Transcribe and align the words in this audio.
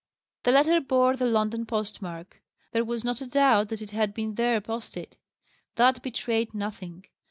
The 0.45 0.51
letter 0.51 0.81
bore 0.81 1.15
the 1.15 1.27
London 1.27 1.67
post 1.67 2.01
mark. 2.01 2.41
There 2.71 2.83
was 2.83 3.05
not 3.05 3.21
a 3.21 3.27
doubt 3.27 3.69
that 3.69 3.83
it 3.83 3.91
had 3.91 4.15
been 4.15 4.33
there 4.33 4.59
posted. 4.59 5.15
That 5.75 6.01
betrayed 6.01 6.55
nothing. 6.55 7.05